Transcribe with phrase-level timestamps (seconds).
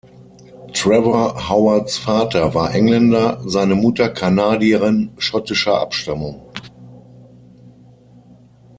[0.73, 6.41] Trevor Howards Vater war Engländer, seine Mutter Kanadierin schottischer Abstammung.